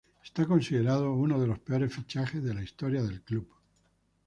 [0.25, 3.47] Está considerado uno de los peores fichajes de la historia del club.